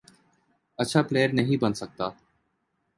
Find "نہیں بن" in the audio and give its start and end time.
1.33-1.73